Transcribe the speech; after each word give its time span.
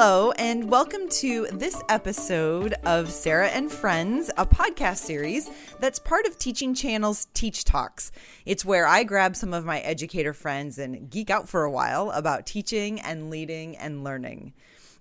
Hello, 0.00 0.30
and 0.38 0.70
welcome 0.70 1.08
to 1.08 1.48
this 1.50 1.82
episode 1.88 2.72
of 2.84 3.10
Sarah 3.10 3.48
and 3.48 3.68
Friends, 3.68 4.30
a 4.36 4.46
podcast 4.46 4.98
series 4.98 5.50
that's 5.80 5.98
part 5.98 6.24
of 6.24 6.38
Teaching 6.38 6.72
Channel's 6.72 7.26
Teach 7.34 7.64
Talks. 7.64 8.12
It's 8.46 8.64
where 8.64 8.86
I 8.86 9.02
grab 9.02 9.34
some 9.34 9.52
of 9.52 9.64
my 9.64 9.80
educator 9.80 10.32
friends 10.32 10.78
and 10.78 11.10
geek 11.10 11.30
out 11.30 11.48
for 11.48 11.64
a 11.64 11.70
while 11.72 12.12
about 12.12 12.46
teaching 12.46 13.00
and 13.00 13.28
leading 13.28 13.76
and 13.76 14.04
learning. 14.04 14.52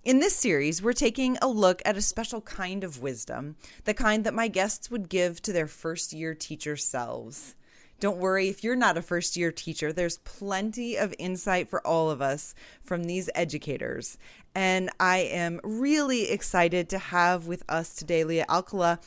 In 0.04 0.18
this 0.18 0.36
series, 0.36 0.82
we're 0.82 0.94
taking 0.94 1.38
a 1.44 1.48
look 1.48 1.84
at 1.86 1.96
a 1.96 2.02
special 2.02 2.42
kind 2.42 2.84
of 2.84 3.00
wisdom, 3.00 3.56
the 3.84 3.94
kind 3.94 4.24
that 4.24 4.34
my 4.34 4.48
guests 4.48 4.90
would 4.90 5.10
give 5.10 5.44
to 5.44 5.54
their 5.54 5.68
first 5.68 6.12
year 6.12 6.34
teacher 6.34 6.76
selves. 6.76 7.54
Don't 8.00 8.20
worry 8.20 8.48
if 8.48 8.64
you're 8.64 8.76
not 8.76 8.98
a 8.98 9.02
first 9.02 9.36
year 9.36 9.52
teacher, 9.52 9.92
there's 9.92 10.20
plenty 10.20 10.98
of 10.98 11.16
insight 11.18 11.68
for 11.68 11.86
all 11.86 12.12
of 12.12 12.22
us 12.22 12.54
from 12.84 13.06
these 13.06 13.28
educators. 13.34 14.20
And 14.58 14.90
I 15.00 15.18
am 15.20 15.62
really 15.62 16.32
excited 16.32 16.90
to 16.90 16.98
have 16.98 17.46
with 17.46 17.64
us 17.70 17.94
today 17.94 18.24
Leah 18.24 18.48
Alcala, 18.50 19.00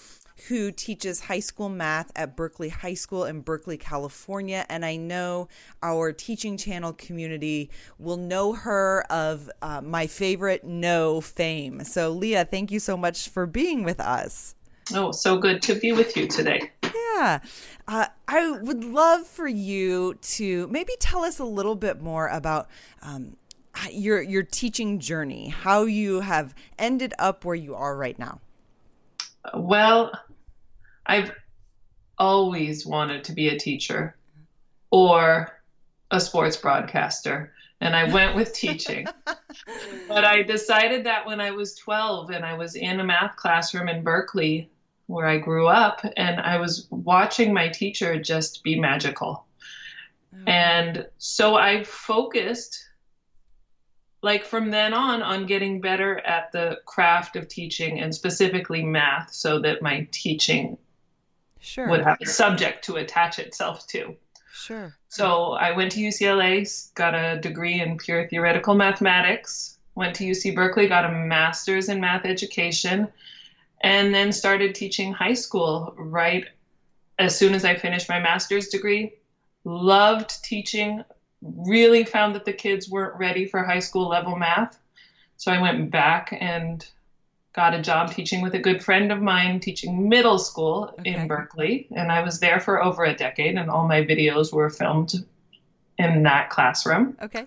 who 0.47 0.71
teaches 0.71 1.23
high 1.23 1.41
school 1.41 1.69
math 1.69 2.13
at 2.15 2.37
Berkeley 2.37 2.69
High 2.69 2.95
School 2.95 3.25
in 3.25 3.41
Berkeley, 3.41 3.77
California. 3.77 4.65
And 4.69 4.85
I 4.85 4.95
know 4.95 5.49
our 5.83 6.13
teaching 6.13 6.57
channel 6.57 6.93
community 6.93 7.69
will 7.99 8.17
know 8.17 8.53
her 8.53 9.05
of 9.11 9.51
uh, 9.61 9.81
my 9.81 10.07
favorite 10.07 10.63
no 10.63 11.21
fame. 11.21 11.83
So, 11.83 12.13
Leah, 12.13 12.45
thank 12.45 12.71
you 12.71 12.79
so 12.79 12.97
much 12.97 13.29
for 13.29 13.45
being 13.45 13.83
with 13.83 13.99
us. 13.99 14.55
Oh, 14.95 15.11
so 15.11 15.37
good 15.37 15.63
to 15.63 15.75
be 15.75 15.91
with 15.91 16.17
you 16.17 16.29
today. 16.29 16.71
Yeah. 16.85 17.41
Uh, 17.89 18.07
I 18.29 18.53
would 18.53 18.85
love 18.85 19.27
for 19.27 19.49
you 19.49 20.15
to 20.15 20.69
maybe 20.69 20.93
tell 21.01 21.25
us 21.25 21.41
a 21.41 21.45
little 21.45 21.75
bit 21.75 22.01
more 22.01 22.29
about 22.29 22.69
um, 23.03 23.37
your 23.91 24.23
your 24.23 24.43
teaching 24.43 24.99
journey, 24.99 25.49
how 25.49 25.85
you 25.85 26.21
have 26.21 26.55
ended 26.79 27.15
up 27.19 27.45
where 27.45 27.55
you 27.55 27.75
are 27.75 27.97
right 27.97 28.19
now. 28.19 28.41
Well, 29.55 30.13
I've 31.07 31.33
always 32.19 32.87
wanted 32.87 33.25
to 33.25 33.33
be 33.33 33.49
a 33.49 33.59
teacher 33.59 34.17
or 34.91 35.49
a 36.11 36.21
sports 36.21 36.57
broadcaster, 36.57 37.53
and 37.81 37.97
I 37.97 38.13
went 38.13 38.37
with 38.37 38.53
teaching. 38.53 39.07
but 40.09 40.25
I 40.25 40.43
decided 40.43 41.05
that 41.07 41.27
when 41.27 41.41
I 41.41 41.53
was 41.53 41.75
12 41.77 42.31
and 42.31 42.45
I 42.45 42.55
was 42.55 42.75
in 42.75 43.01
a 43.01 43.05
math 43.05 43.37
classroom 43.37 43.89
in 43.89 44.03
Berkeley 44.03 44.71
where 45.11 45.27
I 45.27 45.39
grew 45.39 45.67
up, 45.67 46.05
and 46.17 46.41
I 46.41 46.59
was 46.59 46.87
watching 46.91 47.53
my 47.53 47.69
teacher 47.69 48.21
just 48.21 48.63
be 48.63 48.79
magical. 48.79 49.45
Mm-hmm. 50.33 50.49
And 50.49 51.07
so 51.19 51.57
I 51.57 51.83
focused, 51.83 52.79
like 54.23 54.45
from 54.45 54.71
then 54.71 54.93
on, 54.93 55.23
on 55.23 55.47
getting 55.47 55.81
better 55.81 56.19
at 56.21 56.53
the 56.53 56.79
craft 56.85 57.37
of 57.37 57.49
teaching 57.49 58.01
and 58.01 58.15
specifically 58.15 58.83
math 58.83 59.33
so 59.33 59.59
that 59.61 59.83
my 59.83 60.07
teaching 60.11 60.77
sure. 61.61 61.89
would 61.89 62.03
have 62.03 62.19
a 62.21 62.27
subject 62.27 62.85
to 62.85 62.97
attach 62.97 63.39
itself 63.39 63.87
to. 63.89 64.15
Sure. 64.53 64.95
So 65.09 65.53
I 65.53 65.73
went 65.73 65.93
to 65.93 66.01
UCLA, 66.01 66.95
got 66.95 67.15
a 67.15 67.41
degree 67.41 67.81
in 67.81 67.97
pure 67.97 68.29
theoretical 68.29 68.75
mathematics, 68.75 69.79
went 69.95 70.15
to 70.17 70.25
UC 70.25 70.55
Berkeley, 70.55 70.87
got 70.87 71.05
a 71.05 71.13
master's 71.13 71.89
in 71.89 72.01
math 72.01 72.27
education, 72.27 73.09
and 73.83 74.15
then 74.15 74.33
started 74.33 74.75
teaching 74.75 75.13
high 75.13 75.35
school 75.35 75.95
right 75.97 76.45
as 77.19 77.37
soon 77.37 77.55
as 77.55 77.65
I 77.65 77.77
finished 77.77 78.09
my 78.09 78.21
master's 78.21 78.69
degree. 78.69 79.15
Loved 79.65 80.43
teaching, 80.45 81.05
really 81.43 82.05
found 82.05 82.35
that 82.35 82.45
the 82.45 82.53
kids 82.53 82.89
weren't 82.89 83.19
ready 83.19 83.47
for 83.47 83.63
high 83.63 83.79
school 83.79 84.09
level 84.09 84.37
math. 84.37 84.79
So 85.37 85.51
I 85.51 85.61
went 85.61 85.91
back 85.91 86.37
and 86.39 86.87
got 87.53 87.75
a 87.75 87.83
job 87.83 88.13
teaching 88.13 88.43
with 88.43 88.55
a 88.55 88.59
good 88.59 88.83
friend 88.83 89.11
of 89.11 89.21
mine 89.21 89.59
teaching 89.59 90.09
middle 90.09 90.39
school 90.39 90.95
okay. 91.01 91.15
in 91.15 91.27
Berkeley. 91.27 91.89
And 91.97 92.13
I 92.13 92.23
was 92.23 92.41
there 92.41 92.61
for 92.61 92.83
over 92.83 93.05
a 93.05 93.15
decade, 93.15 93.57
and 93.57 93.71
all 93.71 93.89
my 93.89 94.03
videos 94.03 94.53
were 94.53 94.71
filmed 94.71 95.15
in 95.99 96.23
that 96.25 96.51
classroom. 96.51 97.17
Okay. 97.23 97.47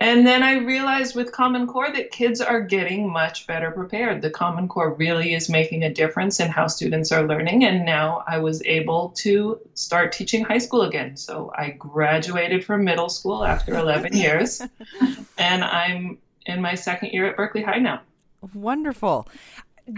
And 0.00 0.24
then 0.24 0.44
I 0.44 0.58
realized 0.58 1.16
with 1.16 1.32
Common 1.32 1.66
Core 1.66 1.90
that 1.92 2.12
kids 2.12 2.40
are 2.40 2.60
getting 2.60 3.10
much 3.12 3.48
better 3.48 3.72
prepared. 3.72 4.22
The 4.22 4.30
Common 4.30 4.68
Core 4.68 4.94
really 4.94 5.34
is 5.34 5.48
making 5.48 5.82
a 5.82 5.92
difference 5.92 6.38
in 6.38 6.48
how 6.48 6.68
students 6.68 7.10
are 7.10 7.26
learning. 7.26 7.64
And 7.64 7.84
now 7.84 8.22
I 8.26 8.38
was 8.38 8.62
able 8.64 9.08
to 9.16 9.60
start 9.74 10.12
teaching 10.12 10.44
high 10.44 10.58
school 10.58 10.82
again. 10.82 11.16
So 11.16 11.52
I 11.56 11.70
graduated 11.70 12.64
from 12.64 12.84
middle 12.84 13.08
school 13.08 13.44
after 13.44 13.74
11 13.78 14.12
years, 14.16 14.62
and 15.36 15.64
I'm 15.64 16.18
in 16.46 16.62
my 16.62 16.76
second 16.76 17.10
year 17.12 17.26
at 17.26 17.36
Berkeley 17.36 17.62
High 17.62 17.80
now. 17.80 18.00
Wonderful. 18.54 19.28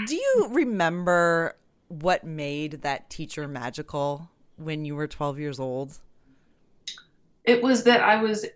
Do 0.07 0.15
you 0.15 0.49
remember 0.51 1.57
what 1.89 2.25
made 2.25 2.83
that 2.83 3.11
teacher 3.11 3.47
magical 3.47 4.31
when 4.57 4.87
you 4.87 4.95
were 4.97 5.07
12 5.07 5.39
years 5.39 5.61
old? 5.61 5.99
It 7.45 7.63
was 7.63 7.85
that 7.85 8.01
I 8.01 8.23
was 8.23 8.47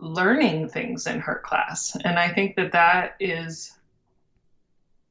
learning 0.00 0.68
things 0.68 1.06
in 1.06 1.20
her 1.20 1.40
class. 1.44 1.96
And 2.04 2.18
I 2.18 2.32
think 2.32 2.56
that 2.56 2.72
that 2.72 3.16
is 3.20 3.72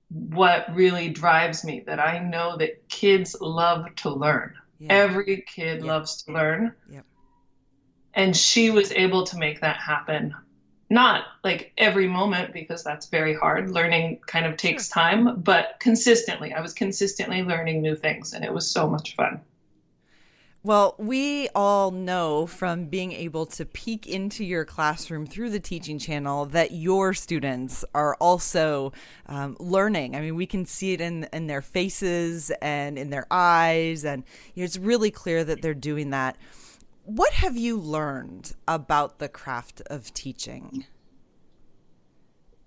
what 0.09 0.65
really 0.73 1.09
drives 1.09 1.63
me 1.63 1.81
that 1.85 1.99
I 1.99 2.19
know 2.19 2.57
that 2.57 2.89
kids 2.89 3.35
love 3.39 3.93
to 3.97 4.09
learn. 4.09 4.55
Yeah. 4.79 4.93
Every 4.93 5.43
kid 5.47 5.77
yep. 5.77 5.85
loves 5.85 6.23
to 6.23 6.33
learn. 6.33 6.73
Yep. 6.89 7.05
And 8.13 8.35
she 8.35 8.71
was 8.71 8.91
able 8.91 9.25
to 9.27 9.37
make 9.37 9.61
that 9.61 9.77
happen. 9.77 10.33
Not 10.89 11.25
like 11.43 11.71
every 11.77 12.07
moment 12.07 12.51
because 12.51 12.83
that's 12.83 13.07
very 13.07 13.35
hard. 13.35 13.69
Learning 13.69 14.19
kind 14.25 14.47
of 14.47 14.57
takes 14.57 14.87
sure. 14.87 15.03
time, 15.03 15.41
but 15.41 15.75
consistently. 15.79 16.53
I 16.53 16.61
was 16.61 16.73
consistently 16.73 17.43
learning 17.43 17.83
new 17.83 17.95
things 17.95 18.33
and 18.33 18.43
it 18.43 18.51
was 18.51 18.69
so 18.69 18.89
much 18.89 19.15
fun. 19.15 19.41
Well, 20.61 20.95
we 20.97 21.47
all 21.55 21.91
know 21.91 22.45
from 22.45 22.87
being 22.87 23.13
able 23.13 23.45
to 23.45 23.65
peek 23.65 24.05
into 24.05 24.43
your 24.43 24.65
classroom 24.65 25.25
through 25.25 25.51
the 25.51 25.59
teaching 25.61 25.97
channel 25.97 26.45
that 26.47 26.71
your 26.71 27.13
students 27.13 27.85
are 27.95 28.15
also 28.15 28.91
um, 29.27 29.55
learning. 29.57 30.17
I 30.17 30.19
mean, 30.19 30.35
we 30.35 30.45
can 30.45 30.65
see 30.65 30.91
it 30.91 30.99
in 30.99 31.29
in 31.31 31.47
their 31.47 31.61
faces 31.61 32.51
and 32.61 32.99
in 32.99 33.09
their 33.09 33.25
eyes, 33.31 34.03
and 34.03 34.25
it's 34.53 34.77
really 34.77 35.11
clear 35.11 35.45
that 35.45 35.61
they're 35.61 35.73
doing 35.73 36.09
that. 36.09 36.35
What 37.05 37.31
have 37.31 37.55
you 37.55 37.77
learned 37.77 38.53
about 38.67 39.19
the 39.19 39.29
craft 39.29 39.81
of 39.89 40.13
teaching? 40.13 40.85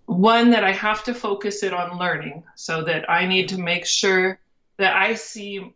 One 0.07 0.51
that 0.51 0.65
I 0.65 0.73
have 0.73 1.05
to 1.05 1.15
focus 1.15 1.63
it 1.63 1.75
on 1.75 1.99
learning, 1.99 2.45
so 2.57 2.85
that 2.85 3.11
I 3.11 3.27
need 3.27 3.51
to 3.51 3.59
make 3.59 3.85
sure 3.85 4.41
that 4.79 4.97
I 4.97 5.13
see 5.15 5.75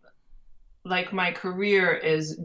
like 0.87 1.13
my 1.13 1.33
career 1.33 1.93
is 1.93 2.39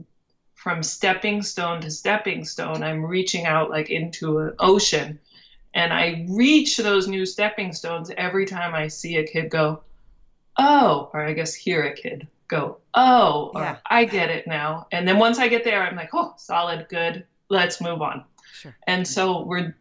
from 0.55 0.83
stepping 0.83 1.41
stone 1.41 1.81
to 1.81 1.89
stepping 1.89 2.43
stone. 2.43 2.83
I'm 2.83 3.05
reaching 3.05 3.45
out 3.45 3.69
like 3.69 3.89
into 3.89 4.39
an 4.39 4.55
ocean. 4.59 5.19
And 5.73 5.93
I 5.93 6.25
reach 6.29 6.77
those 6.77 7.07
new 7.07 7.25
stepping 7.25 7.71
stones 7.71 8.11
every 8.17 8.45
time 8.45 8.75
I 8.75 8.87
see 8.87 9.17
a 9.17 9.25
kid 9.25 9.49
go, 9.49 9.81
oh, 10.57 11.09
or 11.13 11.21
I 11.21 11.33
guess 11.33 11.53
hear 11.53 11.83
a 11.83 11.93
kid 11.93 12.27
go, 12.47 12.77
oh, 12.93 13.51
yeah. 13.55 13.77
I 13.89 14.03
get 14.03 14.29
it 14.29 14.45
now. 14.45 14.87
And 14.91 15.07
then 15.07 15.17
once 15.17 15.39
I 15.39 15.47
get 15.47 15.63
there, 15.63 15.81
I'm 15.81 15.95
like, 15.95 16.09
oh, 16.13 16.33
solid, 16.37 16.87
good, 16.89 17.25
let's 17.49 17.79
move 17.79 18.01
on. 18.01 18.25
Sure. 18.53 18.75
And 18.85 19.07
so 19.07 19.43
we're 19.43 19.73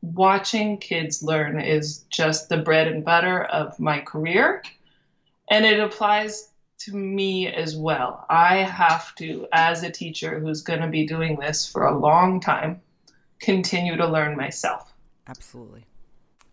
watching 0.00 0.78
kids 0.78 1.22
learn 1.22 1.60
is 1.60 2.04
just 2.10 2.48
the 2.48 2.58
bread 2.58 2.86
and 2.86 3.04
butter 3.04 3.44
of 3.44 3.78
my 3.80 4.00
career. 4.00 4.62
And 5.50 5.64
it 5.64 5.80
applies 5.80 6.50
to 6.84 6.96
me 6.96 7.48
as 7.48 7.76
well. 7.76 8.26
I 8.28 8.58
have 8.58 9.14
to, 9.16 9.46
as 9.52 9.82
a 9.82 9.90
teacher 9.90 10.40
who's 10.40 10.62
going 10.62 10.80
to 10.80 10.88
be 10.88 11.06
doing 11.06 11.38
this 11.38 11.66
for 11.66 11.86
a 11.86 11.96
long 11.96 12.40
time, 12.40 12.80
continue 13.40 13.96
to 13.96 14.06
learn 14.06 14.36
myself. 14.36 14.92
Absolutely. 15.26 15.84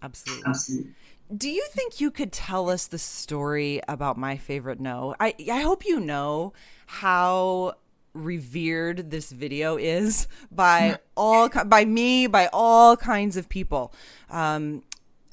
Absolutely. 0.01 0.43
Absolutely. 0.47 0.91
Do 1.35 1.49
you 1.49 1.65
think 1.71 2.01
you 2.01 2.11
could 2.11 2.31
tell 2.31 2.69
us 2.69 2.87
the 2.87 2.97
story 2.97 3.81
about 3.87 4.17
my 4.17 4.37
favorite 4.37 4.79
no? 4.79 5.15
I 5.19 5.33
I 5.49 5.61
hope 5.61 5.85
you 5.85 5.99
know 5.99 6.53
how 6.87 7.75
revered 8.13 9.09
this 9.11 9.31
video 9.31 9.77
is 9.77 10.27
by 10.51 10.97
all 11.15 11.49
by 11.65 11.85
me 11.85 12.27
by 12.27 12.49
all 12.51 12.97
kinds 12.97 13.37
of 13.37 13.47
people. 13.47 13.93
Um, 14.29 14.83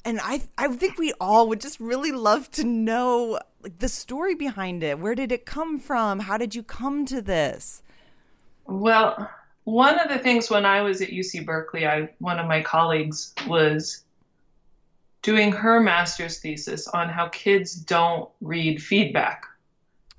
and 0.05 0.19
I 0.21 0.41
I 0.57 0.67
think 0.69 0.97
we 0.97 1.13
all 1.19 1.47
would 1.49 1.61
just 1.61 1.79
really 1.79 2.11
love 2.11 2.49
to 2.51 2.63
know 2.63 3.39
like 3.61 3.79
the 3.79 3.89
story 3.89 4.35
behind 4.35 4.83
it. 4.83 4.99
Where 4.99 5.15
did 5.15 5.31
it 5.31 5.45
come 5.45 5.79
from? 5.79 6.19
How 6.19 6.37
did 6.37 6.55
you 6.55 6.63
come 6.63 7.05
to 7.07 7.21
this? 7.21 7.83
Well, 8.65 9.29
one 9.63 9.99
of 9.99 10.09
the 10.09 10.19
things 10.19 10.49
when 10.49 10.65
I 10.65 10.81
was 10.81 11.01
at 11.01 11.09
UC 11.09 11.45
Berkeley, 11.45 11.85
I 11.85 12.09
one 12.19 12.39
of 12.39 12.47
my 12.47 12.61
colleagues 12.61 13.33
was 13.47 14.03
doing 15.21 15.51
her 15.51 15.79
master's 15.79 16.39
thesis 16.39 16.87
on 16.87 17.09
how 17.09 17.27
kids 17.29 17.75
don't 17.75 18.29
read 18.41 18.81
feedback. 18.81 19.43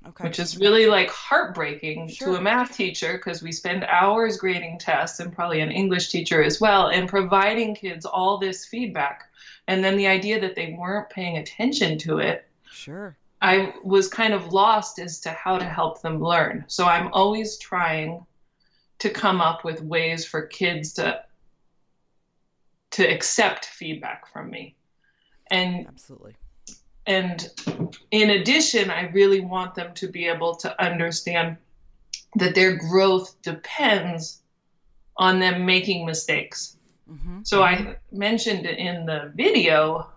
Okay. 0.07 0.23
which 0.23 0.39
is 0.39 0.57
really 0.57 0.87
like 0.87 1.11
heartbreaking 1.11 2.07
Sure. 2.07 2.29
to 2.29 2.35
a 2.35 2.41
math 2.41 2.75
teacher 2.75 3.13
because 3.13 3.43
we 3.43 3.51
spend 3.51 3.83
hours 3.83 4.35
grading 4.37 4.79
tests 4.79 5.19
and 5.19 5.31
probably 5.31 5.61
an 5.61 5.71
English 5.71 6.09
teacher 6.09 6.41
as 6.41 6.59
well 6.59 6.87
and 6.87 7.07
providing 7.07 7.75
kids 7.75 8.05
all 8.05 8.39
this 8.39 8.65
feedback. 8.65 9.29
And 9.67 9.83
then 9.83 9.97
the 9.97 10.07
idea 10.07 10.41
that 10.41 10.55
they 10.55 10.75
weren't 10.77 11.09
paying 11.11 11.37
attention 11.37 11.99
to 11.99 12.17
it, 12.17 12.47
Sure. 12.71 13.15
I 13.41 13.73
was 13.83 14.07
kind 14.07 14.33
of 14.33 14.53
lost 14.53 14.97
as 14.97 15.19
to 15.21 15.31
how 15.31 15.57
to 15.57 15.65
help 15.65 16.01
them 16.01 16.19
learn. 16.21 16.65
So 16.67 16.85
I'm 16.85 17.11
always 17.13 17.57
trying 17.57 18.25
to 18.99 19.09
come 19.09 19.39
up 19.39 19.63
with 19.63 19.81
ways 19.81 20.25
for 20.25 20.43
kids 20.47 20.93
to 20.93 21.23
to 22.91 23.03
accept 23.03 23.65
feedback 23.65 24.27
from 24.31 24.49
me. 24.49 24.75
And 25.49 25.87
Absolutely. 25.87 26.35
And 27.05 27.49
in 28.11 28.29
addition, 28.31 28.91
I 28.91 29.09
really 29.09 29.41
want 29.41 29.75
them 29.75 29.93
to 29.95 30.07
be 30.07 30.27
able 30.27 30.55
to 30.55 30.83
understand 30.83 31.57
that 32.35 32.55
their 32.55 32.77
growth 32.77 33.35
depends 33.41 34.41
on 35.17 35.39
them 35.39 35.65
making 35.65 36.05
mistakes. 36.05 36.77
hmm 37.07 37.41
So 37.43 37.63
I 37.63 37.95
mentioned 38.11 38.65
in 38.65 39.05
the 39.05 39.31
video, 39.35 40.09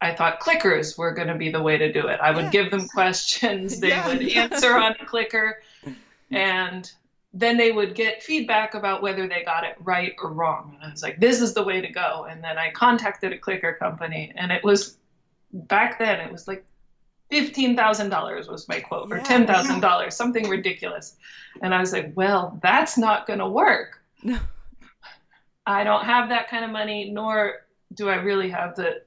I 0.00 0.12
thought 0.14 0.40
clickers 0.40 0.96
were 0.96 1.12
going 1.12 1.28
to 1.28 1.34
be 1.34 1.50
the 1.50 1.62
way 1.62 1.76
to 1.78 1.92
do 1.92 2.06
it. 2.06 2.20
I 2.20 2.30
would 2.30 2.46
Yeah. 2.46 2.50
give 2.50 2.70
them 2.70 2.86
questions, 2.88 3.80
they 3.80 3.88
Yeah. 3.88 4.06
would 4.06 4.22
answer 4.28 4.76
on 4.76 4.94
a 5.00 5.04
clicker, 5.04 5.60
and 6.30 6.90
then 7.34 7.56
they 7.56 7.72
would 7.72 7.94
get 7.94 8.22
feedback 8.22 8.74
about 8.74 9.02
whether 9.02 9.26
they 9.26 9.42
got 9.42 9.64
it 9.64 9.76
right 9.80 10.14
or 10.22 10.32
wrong. 10.32 10.72
And 10.74 10.84
I 10.84 10.90
was 10.90 11.02
like, 11.02 11.18
this 11.18 11.40
is 11.40 11.52
the 11.52 11.62
way 11.62 11.80
to 11.80 11.88
go. 11.88 12.26
And 12.28 12.42
then 12.42 12.58
I 12.58 12.70
contacted 12.70 13.32
a 13.32 13.38
clicker 13.38 13.74
company, 13.74 14.32
and 14.36 14.52
it 14.52 14.62
was 14.62 14.98
back 15.52 15.98
then, 15.98 16.20
it 16.20 16.32
was 16.32 16.48
like 16.48 16.64
$15,000 17.32 18.50
was 18.50 18.68
my 18.68 18.80
quote, 18.80 19.12
or 19.12 19.18
$10,000, 19.18 20.12
something 20.12 20.48
ridiculous. 20.48 21.16
And 21.60 21.74
I 21.74 21.80
was 21.80 21.92
like, 21.92 22.12
well, 22.14 22.58
that's 22.62 22.96
not 22.96 23.26
going 23.26 23.40
to 23.40 23.48
work. 23.48 24.02
No. 24.22 24.38
I 25.66 25.84
don't 25.84 26.04
have 26.04 26.30
that 26.30 26.48
kind 26.48 26.64
of 26.64 26.70
money, 26.70 27.10
nor 27.10 27.66
do 27.94 28.08
I 28.08 28.16
really 28.16 28.48
have 28.48 28.74
the 28.76 29.02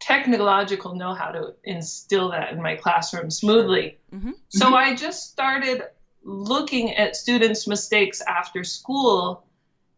technological 0.00 0.94
know 0.94 1.14
how 1.14 1.30
to 1.30 1.54
instill 1.64 2.30
that 2.30 2.52
in 2.52 2.62
my 2.62 2.76
classroom 2.76 3.30
smoothly. 3.30 3.98
Mhm. 4.12 4.32
So 4.48 4.74
I 4.74 4.94
just 4.94 5.30
started 5.30 5.82
looking 6.22 6.94
at 6.94 7.16
students' 7.16 7.66
mistakes 7.66 8.22
after 8.22 8.64
school 8.64 9.44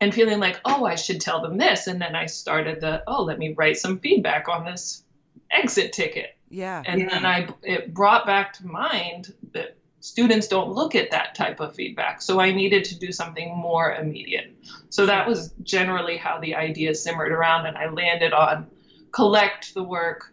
and 0.00 0.12
feeling 0.12 0.40
like, 0.40 0.60
oh, 0.64 0.84
I 0.84 0.96
should 0.96 1.20
tell 1.20 1.40
them 1.40 1.56
this. 1.56 1.86
And 1.86 2.00
then 2.00 2.14
I 2.14 2.26
started 2.26 2.80
the, 2.80 3.02
oh, 3.06 3.22
let 3.22 3.38
me 3.38 3.54
write 3.54 3.78
some 3.78 3.98
feedback 3.98 4.48
on 4.48 4.64
this 4.64 5.04
exit 5.50 5.93
ticket. 5.93 6.37
Yeah. 6.48 6.82
And 6.87 7.10
then 7.10 7.26
I 7.26 7.48
it 7.62 7.93
brought 7.93 8.26
back 8.26 8.52
to 8.54 8.66
mind 8.66 9.34
that 9.52 9.76
students 10.00 10.46
don't 10.46 10.70
look 10.70 10.94
at 10.94 11.10
that 11.10 11.34
type 11.34 11.58
of 11.58 11.75
feedback. 11.75 12.22
So 12.22 12.40
I 12.40 12.52
needed 12.52 12.84
to 12.84 12.98
do 12.98 13.10
something 13.10 13.56
more 13.56 13.94
immediate. 13.94 14.54
So 14.90 15.06
that 15.06 15.26
was 15.26 15.52
generally 15.62 16.16
how 16.16 16.38
the 16.38 16.54
idea 16.54 16.94
simmered 16.94 17.32
around 17.32 17.66
and 17.66 17.76
I 17.76 17.88
landed 17.88 18.32
on 18.32 18.69
collect 19.10 19.75
the 19.75 19.82
work, 19.82 20.32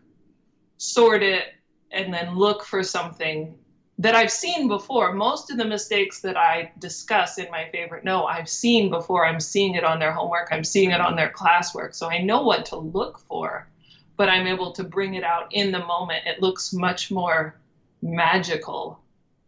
sort 0.78 1.24
it, 1.24 1.46
and 1.92 2.14
then 2.14 2.36
look 2.36 2.64
for 2.64 2.84
something 2.84 3.58
that 3.98 4.16
I've 4.16 4.32
seen 4.32 4.68
before. 4.68 5.14
Most 5.14 5.50
of 5.52 5.58
the 5.58 5.66
mistakes 5.66 6.20
that 6.22 6.36
I 6.36 6.72
discuss 6.80 7.38
in 7.38 7.50
my 7.50 7.70
favorite 7.72 8.04
no, 8.04 8.26
I've 8.26 8.50
seen 8.50 8.90
before. 8.90 9.26
I'm 9.26 9.40
seeing 9.40 9.76
it 9.76 9.84
on 9.84 10.00
their 10.00 10.12
homework, 10.12 10.50
I'm 10.52 10.64
seeing 10.64 10.92
it 10.92 11.00
on 11.00 11.16
their 11.16 11.32
classwork. 11.32 11.96
So 11.96 12.10
I 12.10 12.20
know 12.22 12.44
what 12.44 12.66
to 12.68 12.76
look 12.76 13.20
for, 13.20 13.70
but 14.18 14.30
I'm 14.30 14.48
able 14.48 14.72
to 14.74 14.84
bring 14.84 15.16
it 15.16 15.24
out 15.24 15.48
in 15.52 15.72
the 15.72 15.80
moment. 15.86 16.26
It 16.26 16.42
looks 16.42 16.74
much 16.74 17.12
more 17.12 17.56
magical 18.02 19.00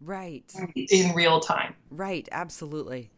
Right. 0.02 0.44
in 0.76 1.14
real 1.16 1.40
time. 1.40 1.76
Right, 1.90 2.28
absolutely. 2.32 3.10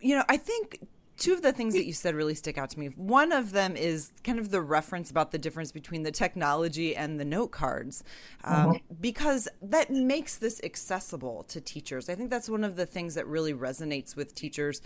You 0.00 0.16
know, 0.16 0.24
I 0.28 0.36
think 0.36 0.80
two 1.16 1.32
of 1.32 1.42
the 1.42 1.52
things 1.52 1.74
that 1.74 1.84
you 1.86 1.92
said 1.92 2.14
really 2.14 2.34
stick 2.34 2.58
out 2.58 2.70
to 2.70 2.78
me. 2.78 2.88
One 2.88 3.32
of 3.32 3.52
them 3.52 3.76
is 3.76 4.12
kind 4.24 4.38
of 4.38 4.50
the 4.50 4.60
reference 4.60 5.10
about 5.10 5.30
the 5.30 5.38
difference 5.38 5.70
between 5.70 6.02
the 6.02 6.10
technology 6.10 6.96
and 6.96 7.20
the 7.20 7.24
note 7.24 7.52
cards, 7.52 8.02
um, 8.42 8.80
because 9.00 9.48
that 9.62 9.90
makes 9.90 10.36
this 10.36 10.60
accessible 10.64 11.44
to 11.44 11.60
teachers. 11.60 12.08
I 12.08 12.14
think 12.14 12.30
that's 12.30 12.48
one 12.48 12.64
of 12.64 12.76
the 12.76 12.86
things 12.86 13.14
that 13.14 13.26
really 13.26 13.54
resonates 13.54 14.16
with 14.16 14.34
teachers, 14.34 14.82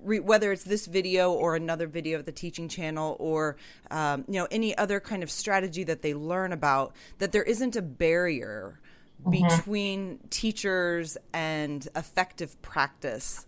re- 0.00 0.20
whether 0.20 0.52
it's 0.52 0.64
this 0.64 0.86
video 0.86 1.32
or 1.32 1.54
another 1.54 1.86
video 1.86 2.18
of 2.18 2.24
the 2.24 2.32
teaching 2.32 2.68
channel 2.68 3.16
or 3.18 3.56
um, 3.90 4.24
you 4.26 4.34
know 4.34 4.48
any 4.50 4.76
other 4.78 5.00
kind 5.00 5.22
of 5.22 5.30
strategy 5.30 5.84
that 5.84 6.02
they 6.02 6.14
learn 6.14 6.52
about. 6.52 6.94
That 7.18 7.32
there 7.32 7.42
isn't 7.42 7.76
a 7.76 7.82
barrier 7.82 8.80
between 9.30 10.20
teachers 10.30 11.16
and 11.32 11.86
effective 11.96 12.60
practice 12.62 13.46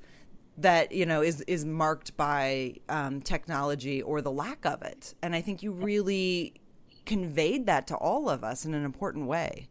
that 0.62 0.92
you 0.92 1.06
know 1.06 1.22
is 1.22 1.40
is 1.42 1.64
marked 1.64 2.16
by 2.16 2.74
um, 2.88 3.20
technology 3.20 4.02
or 4.02 4.20
the 4.20 4.30
lack 4.32 4.64
of 4.66 4.82
it 4.82 5.14
and 5.22 5.34
i 5.34 5.40
think 5.40 5.62
you 5.62 5.72
really 5.72 6.54
conveyed 7.06 7.66
that 7.66 7.86
to 7.86 7.96
all 7.96 8.28
of 8.28 8.44
us 8.44 8.64
in 8.64 8.74
an 8.74 8.84
important 8.84 9.26
way 9.26 9.68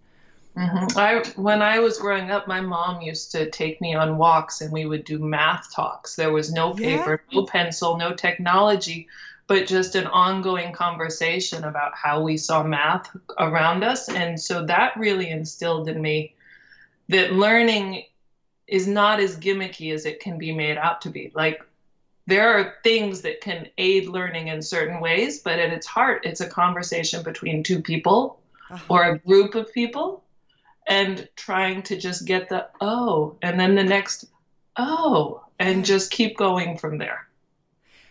Mhm. 0.58 0.98
I 0.98 1.24
when 1.42 1.62
I 1.62 1.80
was 1.80 2.00
growing 2.00 2.32
up, 2.32 2.48
my 2.48 2.60
mom 2.62 3.02
used 3.02 3.32
to 3.32 3.50
take 3.50 3.80
me 3.82 3.96
on 3.96 4.18
walks, 4.18 4.62
and 4.62 4.72
we 4.74 4.86
would 4.86 5.06
do 5.06 5.20
math 5.20 5.74
talks. 5.74 6.16
There 6.16 6.32
was 6.34 6.52
no 6.52 6.74
Yeah. 6.74 7.08
paper, 7.08 7.24
no 7.32 7.46
pencil, 7.46 7.98
no 7.98 8.14
technology, 8.14 9.08
but 9.48 9.68
just 9.68 9.96
an 9.96 10.08
ongoing 10.08 10.74
conversation 10.74 11.64
about 11.64 11.96
how 11.96 12.22
we 12.22 12.36
saw 12.38 12.64
math 12.64 13.16
around 13.38 13.84
us. 13.84 14.10
And 14.10 14.40
so 14.40 14.66
that 14.66 14.98
really 14.98 15.30
instilled 15.30 15.88
in 15.88 16.02
me 16.02 16.36
that 17.10 17.34
learning 17.34 18.04
is 18.70 18.88
not 18.88 19.20
as 19.20 19.38
gimmicky 19.38 19.94
as 19.94 20.06
it 20.06 20.20
can 20.20 20.38
be 20.38 20.52
made 20.54 20.78
out 20.78 21.02
to 21.02 21.10
be. 21.10 21.32
Like 21.36 21.62
there 22.28 22.50
are 22.58 22.76
things 22.84 23.22
that 23.22 23.42
can 23.42 23.68
aid 23.78 24.08
learning 24.08 24.48
in 24.50 24.62
certain 24.62 25.00
ways, 25.02 25.40
but 25.40 25.60
at 25.60 25.74
its 25.74 25.88
heart, 25.88 26.26
it's 26.26 26.42
a 26.42 26.48
conversation 26.50 27.24
between 27.24 27.64
two 27.64 27.82
people 27.82 28.40
Uh-huh. 28.72 28.86
or 28.94 29.04
a 29.04 29.18
group 29.20 29.56
of 29.56 29.74
people 29.74 30.24
and 30.88 31.28
trying 31.36 31.82
to 31.84 31.98
just 31.98 32.26
get 32.26 32.50
the 32.50 32.68
oh 32.82 33.36
and 33.42 33.60
then 33.60 33.74
the 33.76 33.84
next 33.84 34.26
oh 34.78 35.44
and 35.60 35.84
just 35.86 36.12
keep 36.12 36.38
going 36.38 36.78
from 36.78 36.98
there. 37.00 37.28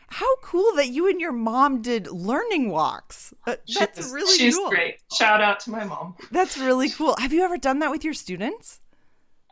how 0.09 0.37
cool 0.43 0.71
that 0.77 0.89
you 0.89 1.09
and 1.09 1.21
your 1.21 1.33
mom 1.33 1.81
did 1.83 2.07
learning 2.09 2.71
walks 2.71 3.33
Uh, 3.47 3.57
that's 3.79 3.99
She's- 4.01 4.13
really 4.13 4.37
she's 4.39 4.57
cool 4.57 4.71
great. 4.71 4.97
Shout 5.13 5.41
out 5.43 5.61
to 5.61 5.71
my 5.71 5.85
mom. 5.85 6.17
that's 6.33 6.57
really 6.59 6.89
cool 6.99 7.15
have 7.19 7.33
you 7.33 7.43
ever 7.43 7.57
done 7.59 7.79
that 7.81 7.91
with 7.91 8.03
your 8.05 8.15
students 8.15 8.81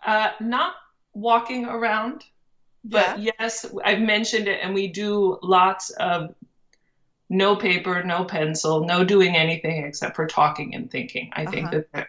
Uh, 0.04 0.30
not 0.40 0.74
walking 1.16 1.64
around, 1.64 2.24
but 2.84 3.18
yes, 3.18 3.64
I've 3.84 4.00
mentioned 4.00 4.48
it, 4.48 4.60
and 4.62 4.74
we 4.74 4.86
do 4.88 5.38
lots 5.42 5.90
of 5.90 6.34
no 7.30 7.56
paper, 7.56 8.04
no 8.04 8.24
pencil, 8.24 8.84
no 8.84 9.02
doing 9.02 9.34
anything 9.34 9.84
except 9.84 10.14
for 10.14 10.26
talking 10.26 10.74
and 10.74 10.90
thinking. 10.90 11.30
I 11.32 11.46
think 11.46 11.68
Uh-huh. 11.68 11.76
that 11.78 11.92
that- 11.92 12.08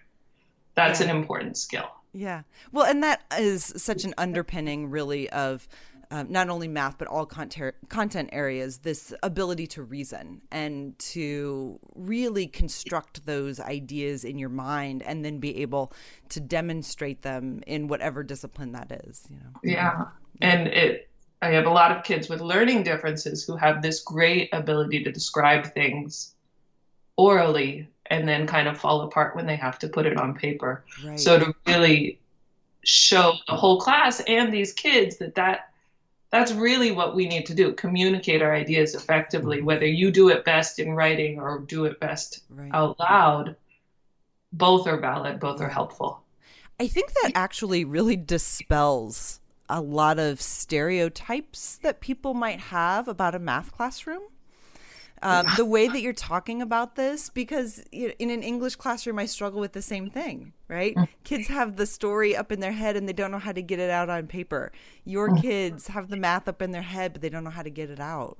that's 0.75 0.99
Yeah. 0.99 1.09
an 1.09 1.15
important 1.15 1.57
skill. 1.57 1.89
Yeah. 2.13 2.43
Well, 2.71 2.85
and 2.85 3.01
that 3.03 3.23
is 3.37 3.73
such 3.77 4.03
an 4.03 4.13
underpinning, 4.17 4.89
really, 4.89 5.29
of 5.29 5.67
um, 6.11 6.31
not 6.31 6.49
only 6.49 6.67
math, 6.67 6.97
but 6.97 7.07
all 7.07 7.25
content, 7.25 7.75
content 7.89 8.29
areas, 8.31 8.79
this 8.79 9.13
ability 9.23 9.67
to 9.67 9.83
reason 9.83 10.41
and 10.51 10.97
to 10.99 11.79
really 11.95 12.47
construct 12.47 13.25
those 13.25 13.59
ideas 13.59 14.23
in 14.23 14.37
your 14.37 14.49
mind 14.49 15.03
and 15.03 15.23
then 15.25 15.39
be 15.39 15.61
able 15.61 15.93
to 16.29 16.39
demonstrate 16.39 17.21
them 17.21 17.61
in 17.67 17.87
whatever 17.87 18.23
discipline 18.23 18.71
that 18.71 18.91
is, 19.05 19.25
you 19.29 19.37
know. 19.37 19.59
Yeah. 19.63 20.05
And 20.41 20.67
it 20.67 21.09
I 21.41 21.49
have 21.49 21.65
a 21.65 21.71
lot 21.71 21.91
of 21.91 22.03
kids 22.03 22.29
with 22.29 22.41
learning 22.41 22.83
differences 22.83 23.45
who 23.45 23.55
have 23.57 23.81
this 23.81 24.01
great 24.01 24.49
ability 24.53 25.03
to 25.03 25.11
describe 25.11 25.71
things 25.73 26.33
orally 27.15 27.87
and 28.07 28.27
then 28.27 28.47
kind 28.47 28.67
of 28.67 28.77
fall 28.77 29.01
apart 29.01 29.35
when 29.35 29.45
they 29.45 29.55
have 29.55 29.77
to 29.79 29.87
put 29.87 30.05
it 30.05 30.17
on 30.17 30.33
paper. 30.33 30.83
Right. 31.05 31.19
So 31.19 31.37
to 31.39 31.55
really 31.67 32.19
show 32.83 33.33
the 33.47 33.55
whole 33.55 33.79
class 33.79 34.21
and 34.27 34.51
these 34.51 34.73
kids 34.73 35.17
that 35.17 35.35
that 35.35 35.66
that's 36.29 36.51
really 36.51 36.91
what 36.91 37.15
we 37.15 37.27
need 37.27 37.45
to 37.45 37.55
do 37.55 37.73
communicate 37.73 38.41
our 38.41 38.53
ideas 38.53 38.95
effectively 38.95 39.57
mm-hmm. 39.57 39.65
whether 39.65 39.85
you 39.85 40.11
do 40.11 40.29
it 40.29 40.45
best 40.45 40.79
in 40.79 40.93
writing 40.93 41.39
or 41.39 41.59
do 41.59 41.85
it 41.85 41.99
best 41.99 42.43
right. 42.49 42.71
out 42.73 42.99
loud 42.99 43.55
both 44.53 44.87
are 44.87 44.99
valid 44.99 45.39
both 45.39 45.61
are 45.61 45.69
helpful 45.69 46.23
I 46.79 46.87
think 46.87 47.11
that 47.23 47.31
actually 47.33 47.85
really 47.85 48.15
dispels 48.15 49.39
a 49.67 49.81
lot 49.81 50.19
of 50.19 50.41
stereotypes 50.41 51.77
that 51.77 52.01
people 52.01 52.33
might 52.33 52.59
have 52.59 53.07
about 53.07 53.33
a 53.33 53.39
math 53.39 53.71
classroom. 53.71 54.21
Um, 55.21 55.47
the 55.57 55.65
way 55.65 55.87
that 55.87 56.01
you're 56.01 56.13
talking 56.13 56.61
about 56.61 56.95
this, 56.95 57.29
because 57.29 57.79
in 57.91 58.29
an 58.29 58.43
English 58.43 58.75
classroom, 58.75 59.19
I 59.19 59.25
struggle 59.25 59.59
with 59.59 59.73
the 59.73 59.81
same 59.81 60.09
thing, 60.09 60.53
right? 60.67 60.95
Mm. 60.95 61.07
Kids 61.23 61.47
have 61.47 61.75
the 61.75 61.85
story 61.85 62.35
up 62.35 62.51
in 62.51 62.59
their 62.59 62.71
head 62.71 62.95
and 62.95 63.07
they 63.07 63.13
don't 63.13 63.31
know 63.31 63.39
how 63.39 63.51
to 63.51 63.61
get 63.61 63.79
it 63.79 63.89
out 63.89 64.09
on 64.09 64.27
paper. 64.27 64.71
Your 65.05 65.29
mm. 65.29 65.41
kids 65.41 65.87
have 65.87 66.09
the 66.09 66.17
math 66.17 66.47
up 66.47 66.61
in 66.61 66.71
their 66.71 66.81
head, 66.83 67.13
but 67.13 67.21
they 67.21 67.29
don't 67.29 67.43
know 67.43 67.49
how 67.49 67.63
to 67.63 67.69
get 67.69 67.89
it 67.89 67.99
out. 67.99 68.37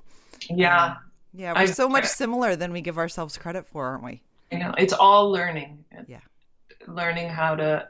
yeah 0.50 0.86
um, 0.86 0.98
Yeah, 1.34 1.54
we're 1.54 1.60
I- 1.60 1.66
so 1.66 1.90
much 1.90 2.06
similar 2.06 2.56
than 2.56 2.72
we 2.72 2.82
give 2.82 2.98
ourselves 2.98 3.38
credit 3.38 3.66
for, 3.66 3.86
aren't 3.88 4.04
we? 4.04 4.22
you 4.52 4.60
know 4.60 4.74
it's 4.78 4.94
all 4.94 5.30
learning 5.30 5.84
Yeah. 6.08 6.22
learning 6.88 7.28
how 7.28 7.56
to 7.56 7.86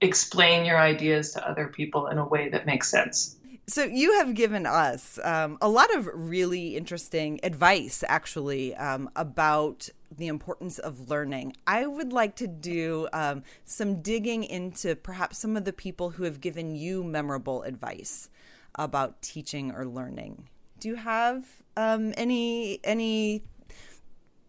explain 0.00 0.64
your 0.64 0.78
ideas 0.78 1.32
to 1.32 1.48
other 1.48 1.66
people 1.66 2.06
in 2.06 2.18
a 2.18 2.24
way 2.26 2.48
that 2.48 2.64
makes 2.64 2.88
sense. 2.88 3.36
So, 3.70 3.84
you 3.84 4.14
have 4.14 4.34
given 4.34 4.66
us 4.66 5.20
um, 5.22 5.56
a 5.60 5.68
lot 5.68 5.94
of 5.94 6.08
really 6.12 6.76
interesting 6.76 7.38
advice, 7.44 8.02
actually, 8.08 8.74
um, 8.74 9.08
about 9.14 9.88
the 10.10 10.26
importance 10.26 10.80
of 10.80 11.08
learning. 11.08 11.54
I 11.68 11.86
would 11.86 12.12
like 12.12 12.34
to 12.36 12.48
do 12.48 13.06
um, 13.12 13.44
some 13.64 14.02
digging 14.02 14.42
into 14.42 14.96
perhaps 14.96 15.38
some 15.38 15.56
of 15.56 15.64
the 15.64 15.72
people 15.72 16.10
who 16.10 16.24
have 16.24 16.40
given 16.40 16.74
you 16.74 17.04
memorable 17.04 17.62
advice 17.62 18.28
about 18.74 19.22
teaching 19.22 19.70
or 19.70 19.86
learning. 19.86 20.48
Do 20.80 20.88
you 20.88 20.96
have 20.96 21.46
um, 21.76 22.12
any 22.16 22.80
any 22.82 23.44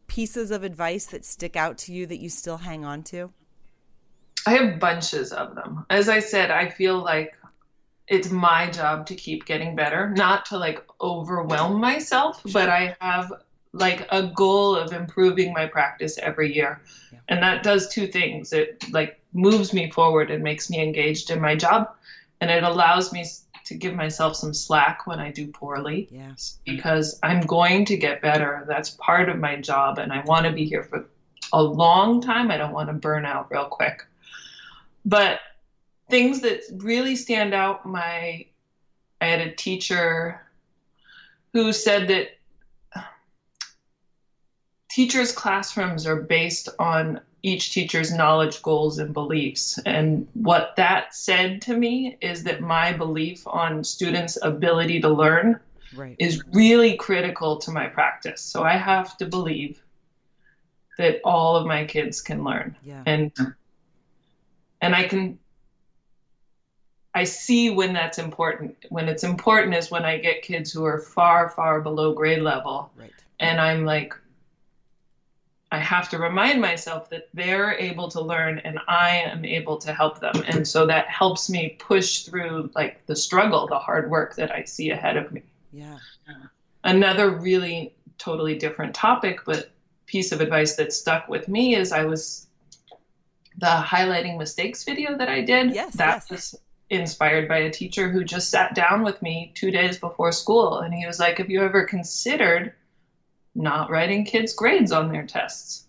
pieces 0.07 0.49
of 0.49 0.63
advice 0.63 1.05
that 1.05 1.25
stick 1.25 1.55
out 1.55 1.77
to 1.77 1.93
you 1.93 2.07
that 2.07 2.17
you 2.17 2.29
still 2.29 2.57
hang 2.57 2.85
on 2.85 3.03
to? 3.03 3.31
I 4.47 4.55
have 4.55 4.79
bunches 4.79 5.31
of 5.31 5.53
them. 5.53 5.85
As 5.91 6.09
I 6.09 6.21
said, 6.21 6.49
I 6.49 6.69
feel 6.69 6.97
like 6.97 7.35
it's 8.11 8.29
my 8.29 8.69
job 8.69 9.05
to 9.05 9.15
keep 9.15 9.45
getting 9.45 9.73
better, 9.73 10.09
not 10.09 10.45
to 10.47 10.57
like 10.57 10.85
overwhelm 10.99 11.79
myself, 11.79 12.41
sure. 12.41 12.51
but 12.51 12.69
I 12.69 12.93
have 12.99 13.31
like 13.71 14.05
a 14.11 14.23
goal 14.23 14.75
of 14.75 14.91
improving 14.91 15.53
my 15.53 15.65
practice 15.65 16.17
every 16.17 16.53
year. 16.53 16.81
Yeah. 17.13 17.19
And 17.29 17.41
that 17.41 17.63
does 17.63 17.87
two 17.87 18.07
things. 18.07 18.51
It 18.51 18.83
like 18.91 19.21
moves 19.31 19.71
me 19.71 19.89
forward 19.89 20.29
and 20.29 20.43
makes 20.43 20.69
me 20.69 20.81
engaged 20.81 21.31
in 21.31 21.39
my 21.39 21.55
job 21.55 21.89
and 22.41 22.51
it 22.51 22.63
allows 22.63 23.13
me 23.13 23.25
to 23.63 23.75
give 23.75 23.95
myself 23.95 24.35
some 24.35 24.53
slack 24.53 25.07
when 25.07 25.19
I 25.19 25.31
do 25.31 25.47
poorly. 25.47 26.09
Yes. 26.11 26.59
Because 26.65 27.17
I'm 27.23 27.39
going 27.39 27.85
to 27.85 27.95
get 27.95 28.21
better. 28.21 28.65
That's 28.67 28.89
part 28.89 29.29
of 29.29 29.39
my 29.39 29.55
job 29.55 29.99
and 29.99 30.11
I 30.11 30.19
want 30.25 30.45
to 30.47 30.51
be 30.51 30.65
here 30.65 30.83
for 30.83 31.05
a 31.53 31.63
long 31.63 32.21
time. 32.21 32.51
I 32.51 32.57
don't 32.57 32.73
want 32.73 32.89
to 32.89 32.93
burn 32.93 33.25
out 33.25 33.49
real 33.49 33.67
quick. 33.67 34.05
But 35.05 35.39
things 36.11 36.41
that 36.41 36.61
really 36.77 37.15
stand 37.15 37.53
out 37.55 37.85
my 37.85 38.45
I 39.21 39.25
had 39.25 39.41
a 39.41 39.55
teacher 39.55 40.41
who 41.53 41.71
said 41.73 42.07
that 42.09 42.37
teachers' 44.89 45.31
classrooms 45.31 46.05
are 46.07 46.21
based 46.21 46.69
on 46.79 47.21
each 47.43 47.73
teacher's 47.73 48.13
knowledge, 48.13 48.61
goals, 48.61 48.99
and 48.99 49.13
beliefs. 49.13 49.79
And 49.85 50.27
what 50.33 50.75
that 50.77 51.15
said 51.15 51.61
to 51.63 51.77
me 51.77 52.17
is 52.21 52.43
that 52.43 52.61
my 52.61 52.93
belief 52.93 53.47
on 53.47 53.83
students' 53.83 54.37
ability 54.41 55.01
to 55.01 55.09
learn 55.09 55.59
right. 55.95 56.15
is 56.19 56.43
really 56.51 56.97
critical 56.97 57.57
to 57.57 57.71
my 57.71 57.87
practice. 57.87 58.41
So 58.41 58.63
I 58.63 58.77
have 58.77 59.17
to 59.17 59.25
believe 59.25 59.81
that 60.97 61.21
all 61.23 61.55
of 61.55 61.65
my 61.65 61.85
kids 61.85 62.21
can 62.21 62.43
learn. 62.43 62.75
Yeah. 62.83 63.03
And 63.05 63.31
and 64.81 64.95
I 64.95 65.07
can 65.07 65.39
I 67.13 67.25
see 67.25 67.69
when 67.69 67.93
that's 67.93 68.17
important. 68.17 68.75
When 68.89 69.09
it's 69.09 69.23
important 69.23 69.75
is 69.75 69.91
when 69.91 70.05
I 70.05 70.17
get 70.17 70.41
kids 70.41 70.71
who 70.71 70.85
are 70.85 70.99
far, 70.99 71.49
far 71.49 71.81
below 71.81 72.13
grade 72.13 72.41
level. 72.41 72.91
Right. 72.95 73.11
And 73.39 73.59
I'm 73.59 73.85
like, 73.85 74.13
I 75.73 75.79
have 75.79 76.09
to 76.09 76.17
remind 76.17 76.59
myself 76.59 77.09
that 77.09 77.29
they're 77.33 77.73
able 77.73 78.09
to 78.11 78.21
learn 78.21 78.59
and 78.59 78.79
I 78.87 79.17
am 79.17 79.45
able 79.45 79.77
to 79.77 79.93
help 79.93 80.19
them. 80.19 80.43
And 80.47 80.67
so 80.67 80.85
that 80.85 81.07
helps 81.07 81.49
me 81.49 81.77
push 81.79 82.23
through 82.23 82.69
like 82.75 83.05
the 83.05 83.15
struggle, 83.15 83.67
the 83.67 83.79
hard 83.79 84.11
work 84.11 84.35
that 84.35 84.51
I 84.51 84.63
see 84.63 84.91
ahead 84.91 85.15
of 85.15 85.31
me. 85.31 85.43
Yeah. 85.71 85.97
Another 86.83 87.29
really 87.29 87.93
totally 88.17 88.57
different 88.57 88.93
topic, 88.93 89.41
but 89.45 89.71
piece 90.07 90.33
of 90.33 90.41
advice 90.41 90.75
that 90.75 90.91
stuck 90.91 91.29
with 91.29 91.47
me 91.47 91.75
is 91.75 91.93
I 91.93 92.03
was 92.03 92.47
the 93.57 93.67
highlighting 93.67 94.37
mistakes 94.37 94.83
video 94.83 95.17
that 95.17 95.29
I 95.29 95.41
did. 95.41 95.73
Yes. 95.73 95.93
That 95.95 96.15
yes. 96.15 96.29
was 96.29 96.61
inspired 96.91 97.47
by 97.47 97.59
a 97.59 97.71
teacher 97.71 98.09
who 98.09 98.23
just 98.23 98.49
sat 98.49 98.75
down 98.75 99.01
with 99.03 99.21
me 99.21 99.51
two 99.55 99.71
days 99.71 99.97
before 99.97 100.31
school 100.31 100.79
and 100.79 100.93
he 100.93 101.07
was 101.07 101.19
like, 101.19 101.37
Have 101.37 101.49
you 101.49 101.61
ever 101.63 101.85
considered 101.85 102.73
not 103.55 103.89
writing 103.89 104.25
kids' 104.25 104.53
grades 104.53 104.91
on 104.91 105.11
their 105.11 105.25
tests? 105.25 105.85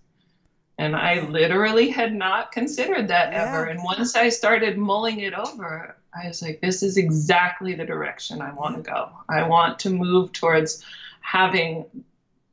And 0.78 0.96
I 0.96 1.20
literally 1.20 1.90
had 1.90 2.14
not 2.14 2.50
considered 2.50 3.08
that 3.08 3.32
yeah. 3.32 3.44
ever. 3.44 3.64
And 3.64 3.84
once 3.84 4.16
I 4.16 4.30
started 4.30 4.78
mulling 4.78 5.20
it 5.20 5.34
over, 5.34 5.96
I 6.14 6.28
was 6.28 6.42
like, 6.42 6.60
this 6.60 6.82
is 6.82 6.96
exactly 6.96 7.74
the 7.74 7.84
direction 7.84 8.40
I 8.40 8.52
want 8.52 8.76
to 8.76 8.82
go. 8.82 9.10
I 9.28 9.46
want 9.46 9.78
to 9.80 9.90
move 9.90 10.32
towards 10.32 10.84
having 11.20 11.84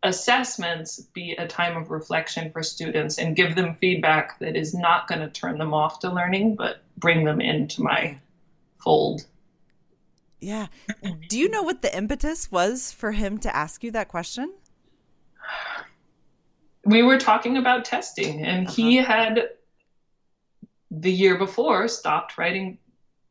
assessments 0.04 1.02
be 1.14 1.34
a 1.34 1.48
time 1.48 1.76
of 1.76 1.92
reflection 1.92 2.52
for 2.52 2.64
students 2.64 3.18
and 3.18 3.36
give 3.36 3.56
them 3.56 3.76
feedback 3.76 4.40
that 4.40 4.56
is 4.56 4.74
not 4.74 5.08
going 5.08 5.22
to 5.22 5.30
turn 5.30 5.58
them 5.58 5.74
off 5.74 6.00
to 6.00 6.14
learning, 6.14 6.56
but 6.56 6.82
bring 6.98 7.26
them 7.26 7.42
into 7.42 7.82
my 7.82 8.18
fold. 8.84 9.26
Yeah. 10.42 10.68
Do 11.30 11.38
you 11.38 11.50
know 11.50 11.64
what 11.64 11.82
the 11.82 11.96
impetus 11.96 12.52
was 12.52 12.92
for 12.92 13.12
him 13.12 13.38
to 13.40 13.56
ask 13.56 13.84
you 13.84 13.92
that 13.92 14.08
question? 14.08 14.54
We 16.86 17.04
were 17.04 17.18
talking 17.18 17.58
about 17.58 17.86
testing, 17.86 18.42
and 18.46 18.68
uh-huh. 18.68 18.76
he 18.76 18.96
had 18.96 19.50
the 20.92 21.12
year 21.12 21.38
before 21.38 21.88
stopped 21.88 22.38
writing 22.38 22.78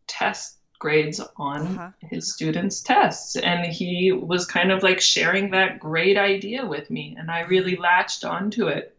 test 0.06 0.58
grades 0.78 1.20
on 1.36 1.66
uh-huh. 1.66 1.90
his 2.00 2.32
students' 2.32 2.82
tests. 2.82 3.36
And 3.36 3.66
he 3.66 4.12
was 4.12 4.46
kind 4.46 4.70
of 4.70 4.82
like 4.82 5.00
sharing 5.00 5.50
that 5.50 5.80
great 5.80 6.16
idea 6.16 6.66
with 6.66 6.90
me, 6.90 7.16
and 7.18 7.30
I 7.30 7.40
really 7.40 7.76
latched 7.76 8.24
onto 8.24 8.68
it. 8.68 8.94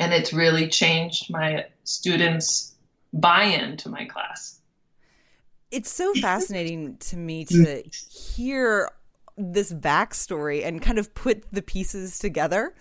And 0.00 0.14
it's 0.14 0.32
really 0.32 0.68
changed 0.68 1.30
my 1.30 1.66
students' 1.84 2.74
buy 3.12 3.42
in 3.42 3.76
to 3.78 3.90
my 3.90 4.06
class 4.06 4.61
it's 5.72 5.90
so 5.90 6.12
fascinating 6.20 6.96
to 6.98 7.16
me 7.16 7.44
to 7.46 7.82
hear 7.90 8.90
this 9.36 9.72
backstory 9.72 10.64
and 10.64 10.82
kind 10.82 10.98
of 10.98 11.14
put 11.14 11.44
the 11.50 11.62
pieces 11.62 12.18
together. 12.18 12.74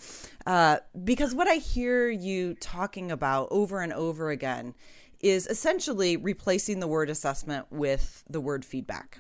Uh, 0.46 0.78
because 1.04 1.34
what 1.34 1.48
I 1.48 1.56
hear 1.56 2.10
you 2.10 2.56
talking 2.56 3.12
about 3.12 3.48
over 3.52 3.80
and 3.80 3.94
over 3.94 4.30
again 4.30 4.76
is 5.20 5.48
essentially 5.48 6.18
replacing 6.18 6.80
the 6.80 6.88
word 6.88 7.10
assessment 7.10 7.68
with 7.72 8.24
the 8.30 8.42
word 8.42 8.66
feedback. 8.66 9.20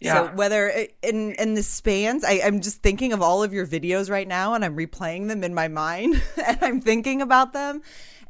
Yeah. 0.00 0.28
So 0.28 0.34
whether 0.34 0.68
in 1.02 1.32
in 1.32 1.54
the 1.54 1.62
spans, 1.62 2.24
I, 2.24 2.40
I'm 2.42 2.60
just 2.60 2.82
thinking 2.82 3.12
of 3.12 3.20
all 3.20 3.42
of 3.42 3.52
your 3.52 3.66
videos 3.66 4.10
right 4.10 4.26
now, 4.26 4.54
and 4.54 4.64
I'm 4.64 4.74
replaying 4.74 5.28
them 5.28 5.44
in 5.44 5.52
my 5.52 5.68
mind, 5.68 6.22
and 6.46 6.58
I'm 6.62 6.80
thinking 6.80 7.20
about 7.20 7.52
them, 7.52 7.82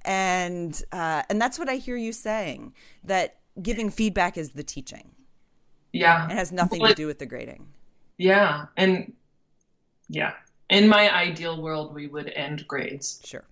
and 0.04 0.80
uh, 0.90 1.22
and 1.28 1.40
that's 1.40 1.60
what 1.60 1.68
I 1.68 1.76
hear 1.76 1.96
you 1.96 2.12
saying 2.12 2.74
that 3.04 3.39
giving 3.60 3.90
feedback 3.90 4.36
is 4.36 4.50
the 4.50 4.62
teaching. 4.62 5.10
Yeah. 5.92 6.26
It 6.26 6.32
has 6.32 6.52
nothing 6.52 6.84
to 6.84 6.94
do 6.94 7.06
with 7.06 7.18
the 7.18 7.26
grading. 7.26 7.66
Yeah. 8.18 8.66
And 8.76 9.12
yeah. 10.08 10.34
In 10.68 10.88
my 10.88 11.12
ideal 11.12 11.60
world, 11.60 11.94
we 11.94 12.06
would 12.06 12.28
end 12.28 12.66
grades. 12.68 13.20
Sure. 13.24 13.44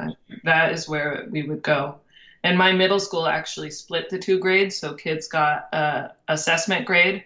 That 0.44 0.72
is 0.72 0.88
where 0.88 1.26
we 1.30 1.42
would 1.42 1.62
go. 1.62 1.96
And 2.44 2.56
my 2.56 2.72
middle 2.72 3.00
school 3.00 3.26
actually 3.26 3.70
split 3.70 4.08
the 4.08 4.18
two 4.18 4.38
grades. 4.38 4.76
So 4.76 4.94
kids 4.94 5.26
got 5.26 5.68
a 5.72 6.12
assessment 6.28 6.86
grade 6.86 7.24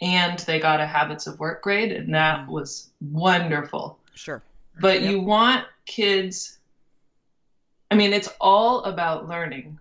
and 0.00 0.38
they 0.40 0.60
got 0.60 0.80
a 0.80 0.86
habits 0.86 1.26
of 1.26 1.40
work 1.40 1.62
grade. 1.62 1.90
And 1.90 2.14
that 2.14 2.46
mm. 2.46 2.48
was 2.48 2.90
wonderful. 3.00 3.98
Sure. 4.14 4.42
But 4.80 5.02
yep. 5.02 5.10
you 5.10 5.20
want 5.20 5.64
kids, 5.86 6.58
I 7.90 7.96
mean, 7.96 8.12
it's 8.12 8.28
all 8.40 8.84
about 8.84 9.28
learning. 9.28 9.80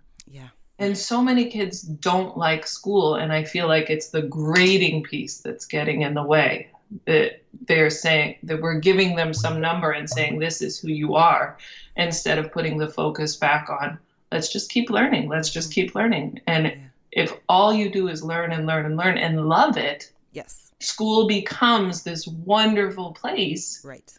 And 0.79 0.97
so 0.97 1.23
many 1.23 1.45
kids 1.49 1.81
don't 1.81 2.37
like 2.37 2.67
school, 2.67 3.15
and 3.15 3.33
I 3.33 3.43
feel 3.43 3.67
like 3.67 3.89
it's 3.89 4.09
the 4.09 4.21
grading 4.21 5.03
piece 5.03 5.39
that's 5.39 5.65
getting 5.65 6.03
in 6.03 6.13
the 6.13 6.23
way. 6.23 6.69
That 7.05 7.41
they're 7.67 7.89
saying 7.89 8.37
that 8.43 8.61
we're 8.61 8.79
giving 8.79 9.15
them 9.15 9.33
some 9.33 9.59
number 9.59 9.91
and 9.91 10.09
saying 10.09 10.39
this 10.39 10.61
is 10.61 10.79
who 10.79 10.89
you 10.89 11.15
are, 11.15 11.57
instead 11.97 12.37
of 12.37 12.51
putting 12.51 12.77
the 12.77 12.87
focus 12.87 13.35
back 13.35 13.69
on 13.69 13.97
let's 14.31 14.51
just 14.51 14.69
keep 14.69 14.89
learning, 14.89 15.29
let's 15.29 15.49
just 15.49 15.73
keep 15.73 15.95
learning. 15.95 16.41
And 16.47 16.67
yeah. 16.67 16.73
if 17.11 17.33
all 17.47 17.73
you 17.73 17.89
do 17.89 18.07
is 18.07 18.23
learn 18.23 18.51
and 18.51 18.65
learn 18.65 18.85
and 18.85 18.97
learn 18.97 19.17
and 19.17 19.47
love 19.47 19.77
it, 19.77 20.11
yes, 20.33 20.71
school 20.79 21.27
becomes 21.27 22.03
this 22.03 22.27
wonderful 22.27 23.13
place. 23.13 23.81
Right. 23.83 24.13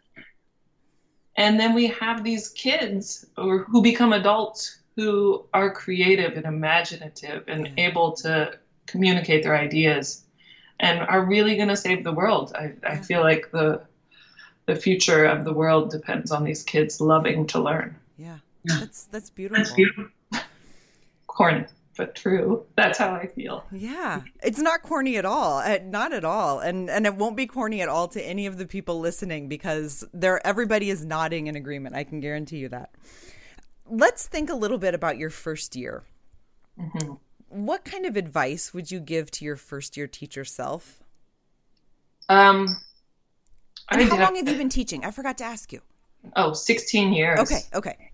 And 1.36 1.60
then 1.60 1.74
we 1.74 1.86
have 1.88 2.24
these 2.24 2.48
kids 2.48 3.26
or 3.36 3.58
who 3.58 3.80
become 3.80 4.12
adults 4.12 4.78
who 4.98 5.44
are 5.54 5.70
creative 5.70 6.36
and 6.36 6.44
imaginative 6.44 7.44
and 7.46 7.70
able 7.78 8.14
to 8.14 8.58
communicate 8.86 9.44
their 9.44 9.56
ideas 9.56 10.24
and 10.80 10.98
are 10.98 11.24
really 11.24 11.54
going 11.54 11.68
to 11.68 11.76
save 11.76 12.02
the 12.02 12.10
world. 12.10 12.52
I, 12.56 12.72
I 12.84 12.96
feel 12.96 13.20
like 13.20 13.52
the 13.52 13.82
the 14.66 14.74
future 14.74 15.24
of 15.24 15.44
the 15.44 15.52
world 15.52 15.92
depends 15.92 16.32
on 16.32 16.42
these 16.42 16.64
kids 16.64 17.00
loving 17.00 17.46
to 17.46 17.60
learn. 17.60 17.94
Yeah, 18.16 18.38
that's 18.64 19.04
that's 19.04 19.30
beautiful. 19.30 19.62
That's 19.62 19.72
beautiful. 19.72 20.10
Corny, 21.28 21.64
but 21.96 22.16
true. 22.16 22.66
That's 22.74 22.98
how 22.98 23.14
I 23.14 23.28
feel. 23.28 23.64
Yeah, 23.70 24.22
it's 24.42 24.58
not 24.58 24.82
corny 24.82 25.16
at 25.16 25.24
all. 25.24 25.58
Uh, 25.58 25.78
not 25.84 26.12
at 26.12 26.24
all, 26.24 26.58
and 26.58 26.90
and 26.90 27.06
it 27.06 27.14
won't 27.14 27.36
be 27.36 27.46
corny 27.46 27.82
at 27.82 27.88
all 27.88 28.08
to 28.08 28.20
any 28.20 28.46
of 28.46 28.58
the 28.58 28.66
people 28.66 28.98
listening 28.98 29.46
because 29.46 30.02
there 30.12 30.44
everybody 30.44 30.90
is 30.90 31.04
nodding 31.04 31.46
in 31.46 31.54
agreement. 31.54 31.94
I 31.94 32.02
can 32.02 32.18
guarantee 32.18 32.58
you 32.58 32.68
that 32.70 32.90
let's 33.90 34.26
think 34.26 34.50
a 34.50 34.54
little 34.54 34.78
bit 34.78 34.94
about 34.94 35.18
your 35.18 35.30
first 35.30 35.76
year. 35.76 36.04
Mm-hmm. 36.78 37.14
What 37.48 37.84
kind 37.84 38.06
of 38.06 38.16
advice 38.16 38.74
would 38.74 38.90
you 38.90 39.00
give 39.00 39.30
to 39.32 39.44
your 39.44 39.56
first 39.56 39.96
year 39.96 40.06
teacher 40.06 40.44
self? 40.44 41.02
Um, 42.28 42.76
and 43.90 44.02
how 44.02 44.18
long 44.18 44.36
have 44.36 44.48
you 44.48 44.56
been 44.56 44.68
teaching? 44.68 45.04
I 45.04 45.10
forgot 45.10 45.38
to 45.38 45.44
ask 45.44 45.72
you. 45.72 45.80
Oh, 46.36 46.52
16 46.52 47.12
years. 47.12 47.40
Okay, 47.40 47.60
okay. 47.74 48.10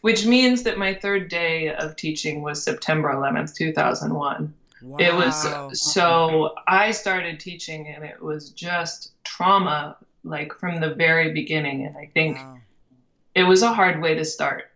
Which 0.00 0.24
means 0.24 0.62
that 0.62 0.78
my 0.78 0.94
third 0.94 1.28
day 1.28 1.74
of 1.74 1.96
teaching 1.96 2.40
was 2.40 2.62
September 2.62 3.12
11th, 3.12 3.54
2001. 3.54 4.54
Wow. 4.80 4.96
It 5.00 5.12
was 5.12 5.80
so 5.80 6.54
I 6.68 6.92
started 6.92 7.40
teaching 7.40 7.88
and 7.88 8.04
it 8.04 8.22
was 8.22 8.50
just 8.50 9.12
trauma 9.24 9.96
like 10.22 10.54
from 10.54 10.80
the 10.80 10.94
very 10.94 11.32
beginning 11.32 11.84
and 11.84 11.96
I 11.96 12.06
think 12.14 12.36
wow. 12.36 12.58
it 13.34 13.42
was 13.42 13.62
a 13.62 13.72
hard 13.72 14.00
way 14.00 14.14
to 14.14 14.24
start. 14.24 14.70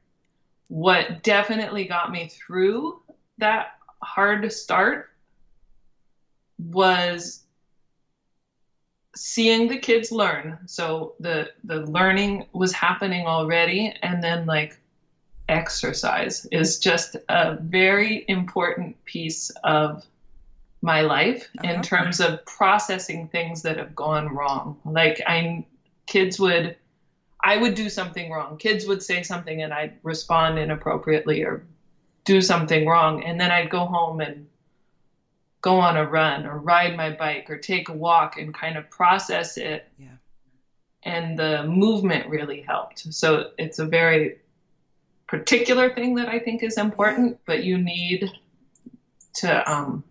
What 0.73 1.23
definitely 1.23 1.85
got 1.85 2.11
me 2.11 2.29
through 2.29 3.03
that 3.37 3.73
hard 4.03 4.51
start 4.51 5.11
was 6.59 7.43
seeing 9.15 9.69
the 9.69 9.77
kids 9.77 10.11
learn. 10.11 10.59
So 10.65 11.13
the 11.21 11.51
the 11.65 11.81
learning 11.81 12.47
was 12.55 12.73
happening 12.73 13.27
already 13.27 13.93
and 14.03 14.25
then 14.25 14.47
like 14.47 14.81
exercise 15.51 16.47
is 16.51 16.79
just 16.79 17.17
a 17.29 17.59
very 17.61 18.25
important 18.29 18.97
piece 19.05 19.51
of 19.65 20.03
my 20.81 21.03
life 21.03 21.51
in 21.65 21.83
terms 21.83 22.19
of 22.19 22.43
processing 22.47 23.29
things 23.29 23.61
that 23.61 23.77
have 23.77 23.95
gone 23.95 24.35
wrong. 24.35 24.79
Like 24.87 25.21
I 25.27 25.67
kids 26.07 26.41
would 26.41 26.77
I 27.43 27.57
would 27.57 27.75
do 27.75 27.89
something 27.89 28.31
wrong. 28.31 28.57
Kids 28.57 28.87
would 28.87 29.03
say 29.03 29.23
something 29.23 29.63
and 29.63 29.73
I'd 29.73 29.99
respond 30.03 30.59
inappropriately 30.59 31.43
or 31.43 31.65
do 32.25 32.41
something 32.41 32.87
wrong 32.87 33.25
and 33.25 33.41
then 33.41 33.51
I'd 33.51 33.71
go 33.71 33.85
home 33.85 34.21
and 34.21 34.47
go 35.61 35.79
on 35.79 35.97
a 35.97 36.05
run 36.05 36.47
or 36.47 36.59
ride 36.59 36.97
my 36.97 37.11
bike 37.11 37.49
or 37.49 37.57
take 37.57 37.89
a 37.89 37.93
walk 37.93 38.37
and 38.37 38.53
kind 38.53 38.77
of 38.77 38.89
process 38.91 39.57
it. 39.57 39.89
Yeah. 39.99 40.09
And 41.05 41.39
the 41.39 41.65
movement 41.65 42.29
really 42.29 42.61
helped. 42.61 43.13
So 43.13 43.51
it's 43.59 43.79
a 43.79 43.87
very 43.87 44.39
particular 45.27 45.93
thing 45.95 46.15
that 46.17 46.29
I 46.29 46.39
think 46.39 46.63
is 46.63 46.79
important, 46.79 47.39
but 47.47 47.65
you 47.65 47.79
need 47.79 48.31
to 49.35 49.71
um, 49.73 50.05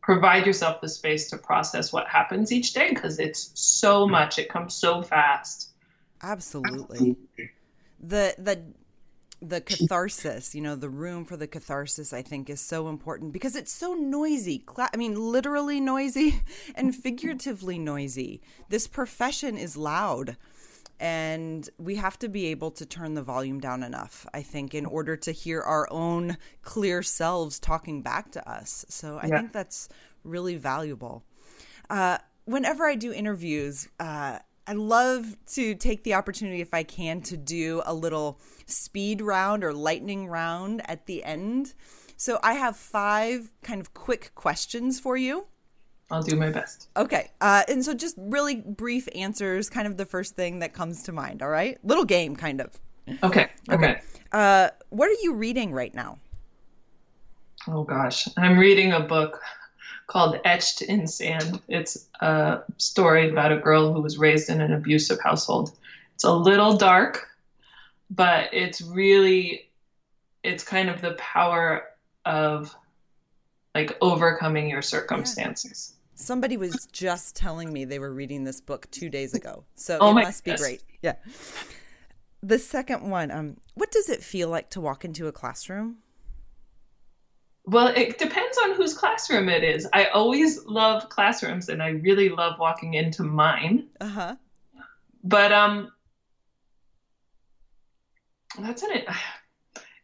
provide 0.00 0.46
yourself 0.46 0.80
the 0.80 0.88
space 0.88 1.28
to 1.30 1.36
process 1.36 1.92
what 1.92 2.06
happens 2.06 2.50
each 2.50 2.72
day 2.72 2.88
because 2.88 3.18
it's 3.18 3.50
so 3.54 4.08
much. 4.08 4.38
It 4.38 4.48
comes 4.48 4.74
so 4.74 5.02
fast. 5.02 5.72
Absolutely. 6.22 7.16
The 8.00 8.34
the 8.38 8.62
the 9.40 9.60
catharsis, 9.60 10.54
you 10.54 10.60
know, 10.60 10.74
the 10.74 10.88
room 10.88 11.24
for 11.24 11.36
the 11.36 11.46
catharsis, 11.46 12.12
I 12.12 12.22
think, 12.22 12.50
is 12.50 12.60
so 12.60 12.88
important 12.88 13.32
because 13.32 13.54
it's 13.54 13.72
so 13.72 13.94
noisy. 13.94 14.64
I 14.76 14.96
mean, 14.96 15.14
literally 15.14 15.80
noisy 15.80 16.42
and 16.74 16.94
figuratively 16.94 17.78
noisy. 17.78 18.42
This 18.68 18.86
profession 18.86 19.56
is 19.56 19.76
loud. 19.76 20.36
And 21.00 21.70
we 21.78 21.94
have 21.94 22.18
to 22.18 22.28
be 22.28 22.46
able 22.46 22.72
to 22.72 22.84
turn 22.84 23.14
the 23.14 23.22
volume 23.22 23.60
down 23.60 23.84
enough, 23.84 24.26
I 24.34 24.42
think, 24.42 24.74
in 24.74 24.84
order 24.84 25.16
to 25.16 25.30
hear 25.30 25.60
our 25.60 25.86
own 25.92 26.36
clear 26.62 27.04
selves 27.04 27.60
talking 27.60 28.02
back 28.02 28.32
to 28.32 28.50
us. 28.50 28.84
So 28.88 29.20
I 29.22 29.28
yeah. 29.28 29.38
think 29.38 29.52
that's 29.52 29.88
really 30.24 30.56
valuable. 30.56 31.22
Uh, 31.88 32.18
whenever 32.46 32.84
I 32.84 32.96
do 32.96 33.12
interviews, 33.12 33.88
uh, 34.00 34.40
I 34.68 34.72
love 34.72 35.34
to 35.54 35.74
take 35.74 36.04
the 36.04 36.12
opportunity, 36.12 36.60
if 36.60 36.74
I 36.74 36.82
can, 36.82 37.22
to 37.22 37.38
do 37.38 37.80
a 37.86 37.94
little 37.94 38.38
speed 38.66 39.22
round 39.22 39.64
or 39.64 39.72
lightning 39.72 40.26
round 40.28 40.82
at 40.84 41.06
the 41.06 41.24
end. 41.24 41.72
So 42.18 42.38
I 42.42 42.52
have 42.52 42.76
five 42.76 43.50
kind 43.62 43.80
of 43.80 43.94
quick 43.94 44.32
questions 44.34 45.00
for 45.00 45.16
you. 45.16 45.46
I'll 46.10 46.22
do 46.22 46.36
my 46.36 46.50
best. 46.50 46.88
Okay. 46.98 47.30
Uh, 47.40 47.62
and 47.66 47.82
so 47.82 47.94
just 47.94 48.16
really 48.18 48.56
brief 48.56 49.08
answers, 49.14 49.70
kind 49.70 49.86
of 49.86 49.96
the 49.96 50.04
first 50.04 50.36
thing 50.36 50.58
that 50.58 50.74
comes 50.74 51.02
to 51.04 51.12
mind. 51.12 51.42
All 51.42 51.48
right. 51.48 51.78
Little 51.82 52.04
game, 52.04 52.36
kind 52.36 52.60
of. 52.60 52.78
Okay. 53.22 53.48
Okay. 53.70 54.02
Uh, 54.32 54.68
what 54.90 55.08
are 55.08 55.16
you 55.22 55.32
reading 55.34 55.72
right 55.72 55.94
now? 55.94 56.18
Oh, 57.66 57.84
gosh. 57.84 58.28
I'm 58.36 58.58
reading 58.58 58.92
a 58.92 59.00
book 59.00 59.40
called 60.08 60.40
Etched 60.44 60.82
in 60.82 61.06
Sand. 61.06 61.60
It's 61.68 62.08
a 62.20 62.62
story 62.78 63.30
about 63.30 63.52
a 63.52 63.58
girl 63.58 63.92
who 63.92 64.00
was 64.00 64.18
raised 64.18 64.48
in 64.48 64.60
an 64.60 64.72
abusive 64.72 65.20
household. 65.22 65.70
It's 66.14 66.24
a 66.24 66.32
little 66.32 66.76
dark, 66.76 67.28
but 68.10 68.52
it's 68.52 68.80
really, 68.80 69.70
it's 70.42 70.64
kind 70.64 70.88
of 70.90 71.00
the 71.00 71.12
power 71.12 71.84
of 72.24 72.74
like 73.74 73.96
overcoming 74.00 74.68
your 74.68 74.82
circumstances. 74.82 75.92
Yeah. 75.92 75.96
Somebody 76.20 76.56
was 76.56 76.88
just 76.90 77.36
telling 77.36 77.72
me 77.72 77.84
they 77.84 78.00
were 78.00 78.12
reading 78.12 78.42
this 78.42 78.60
book 78.60 78.90
two 78.90 79.08
days 79.08 79.34
ago. 79.34 79.64
So 79.76 79.98
oh 80.00 80.10
it 80.10 80.14
must 80.14 80.42
goodness. 80.42 80.60
be 80.60 80.66
great. 80.66 80.82
Yeah. 81.00 81.14
The 82.42 82.58
second 82.58 83.08
one, 83.08 83.30
um, 83.30 83.56
what 83.74 83.92
does 83.92 84.08
it 84.08 84.22
feel 84.22 84.48
like 84.48 84.70
to 84.70 84.80
walk 84.80 85.04
into 85.04 85.28
a 85.28 85.32
classroom? 85.32 85.98
Well, 87.68 87.88
it 87.88 88.18
depends 88.18 88.56
on 88.64 88.74
whose 88.74 88.94
classroom 88.94 89.50
it 89.50 89.62
is. 89.62 89.86
I 89.92 90.06
always 90.06 90.64
love 90.64 91.10
classrooms 91.10 91.68
and 91.68 91.82
I 91.82 91.90
really 91.90 92.30
love 92.30 92.58
walking 92.58 92.94
into 92.94 93.22
mine. 93.22 93.88
Uh-huh. 94.00 94.36
But 95.22 95.52
um 95.52 95.92
that's 98.58 98.82
an 98.82 99.04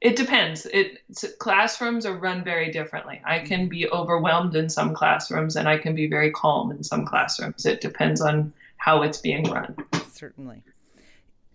it 0.02 0.16
depends. 0.16 0.66
It 0.66 0.98
classrooms 1.38 2.04
are 2.04 2.14
run 2.14 2.44
very 2.44 2.70
differently. 2.70 3.22
I 3.24 3.38
can 3.38 3.70
be 3.70 3.88
overwhelmed 3.88 4.54
in 4.54 4.68
some 4.68 4.94
classrooms, 4.94 5.56
and 5.56 5.66
I 5.66 5.78
can 5.78 5.94
be 5.94 6.06
very 6.06 6.30
calm 6.30 6.70
in 6.70 6.84
some 6.84 7.06
classrooms. 7.06 7.64
It 7.64 7.80
depends 7.80 8.20
on 8.20 8.52
how 8.76 9.00
it's 9.00 9.16
being 9.16 9.44
run. 9.44 9.74
Certainly. 10.12 10.62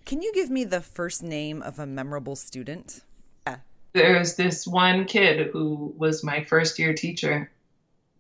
Can 0.06 0.24
you 0.24 0.34
give 0.34 0.50
me 0.50 0.64
the 0.64 0.82
first 0.82 1.22
name 1.22 1.62
of 1.62 1.78
a 1.78 1.86
memorable 1.86 2.36
student? 2.36 3.02
There's 3.94 4.36
this 4.36 4.68
one 4.68 5.06
kid 5.06 5.48
who 5.48 5.94
was 5.98 6.24
my 6.24 6.44
first 6.44 6.78
year 6.80 6.94
teacher, 6.94 7.52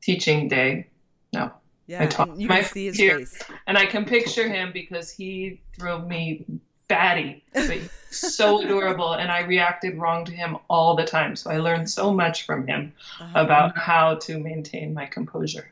teaching 0.02 0.48
day. 0.48 0.88
No. 1.34 1.52
Yeah, 1.88 2.04
I 2.04 2.06
taught 2.08 2.40
you 2.40 2.48
my 2.48 2.62
can 2.62 2.66
see 2.66 2.86
his 2.86 3.00
year, 3.00 3.18
face. 3.20 3.42
And 3.66 3.78
I 3.78 3.88
can 3.88 4.06
picture 4.06 4.48
him 4.48 4.72
because 4.72 5.10
he 5.10 5.60
drove 5.78 6.08
me 6.08 6.46
batty, 6.88 7.44
but 7.54 7.80
so 8.12 8.62
adorable. 8.64 9.14
And 9.14 9.32
I 9.32 9.40
reacted 9.40 9.98
wrong 9.98 10.26
to 10.26 10.32
him 10.32 10.58
all 10.70 10.96
the 10.96 11.06
time. 11.06 11.36
So 11.36 11.50
I 11.50 11.58
learned 11.58 11.90
so 11.90 12.14
much 12.14 12.46
from 12.46 12.68
him 12.68 12.94
uh-huh. 13.20 13.40
about 13.40 13.78
how 13.78 14.16
to 14.16 14.38
maintain 14.38 14.94
my 14.94 15.08
composure. 15.08 15.72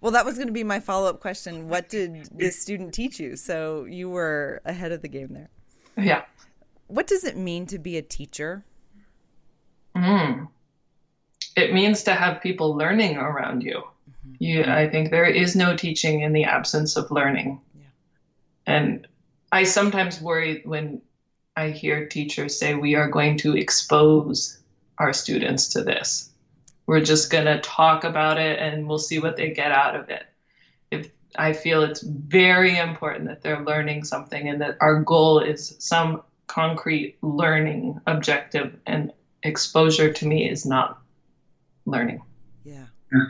Well, 0.00 0.12
that 0.12 0.24
was 0.24 0.36
going 0.36 0.46
to 0.46 0.52
be 0.52 0.64
my 0.64 0.78
follow 0.78 1.08
up 1.08 1.20
question. 1.20 1.68
What 1.68 1.88
did 1.88 2.28
this 2.32 2.60
student 2.60 2.94
teach 2.94 3.18
you? 3.18 3.34
So 3.34 3.84
you 3.84 4.08
were 4.08 4.62
ahead 4.64 4.92
of 4.92 5.02
the 5.02 5.08
game 5.08 5.32
there. 5.32 5.50
Yeah. 5.96 6.22
What 6.86 7.06
does 7.06 7.24
it 7.24 7.36
mean 7.36 7.66
to 7.66 7.78
be 7.78 7.96
a 7.96 8.02
teacher? 8.02 8.64
Mm. 9.98 10.48
It 11.56 11.74
means 11.74 12.04
to 12.04 12.14
have 12.14 12.40
people 12.40 12.76
learning 12.76 13.16
around 13.16 13.62
you. 13.62 13.82
Mm-hmm. 14.08 14.34
You, 14.38 14.64
I 14.64 14.88
think 14.88 15.10
there 15.10 15.26
is 15.26 15.56
no 15.56 15.76
teaching 15.76 16.20
in 16.20 16.32
the 16.32 16.44
absence 16.44 16.96
of 16.96 17.10
learning. 17.10 17.60
Yeah. 17.74 17.86
And 18.66 19.06
I 19.50 19.64
sometimes 19.64 20.20
worry 20.20 20.62
when 20.64 21.02
I 21.56 21.70
hear 21.70 22.06
teachers 22.06 22.56
say 22.56 22.74
we 22.74 22.94
are 22.94 23.08
going 23.08 23.36
to 23.38 23.56
expose 23.56 24.58
our 24.98 25.12
students 25.12 25.68
to 25.70 25.82
this. 25.82 26.30
We're 26.86 27.00
just 27.00 27.30
going 27.30 27.46
to 27.46 27.60
talk 27.60 28.04
about 28.04 28.38
it 28.38 28.58
and 28.60 28.86
we'll 28.86 28.98
see 28.98 29.18
what 29.18 29.36
they 29.36 29.50
get 29.50 29.72
out 29.72 29.96
of 29.96 30.08
it. 30.08 30.24
If 30.90 31.10
I 31.36 31.52
feel 31.52 31.82
it's 31.82 32.02
very 32.02 32.78
important 32.78 33.26
that 33.26 33.42
they're 33.42 33.64
learning 33.64 34.04
something 34.04 34.48
and 34.48 34.60
that 34.60 34.76
our 34.80 35.02
goal 35.02 35.40
is 35.40 35.74
some 35.78 36.22
concrete 36.46 37.18
learning 37.20 38.00
objective 38.06 38.76
and 38.86 39.12
exposure 39.42 40.12
to 40.12 40.26
me 40.26 40.48
is 40.48 40.66
not 40.66 41.00
learning. 41.86 42.22
Yeah. 42.64 42.86
yeah. 43.12 43.26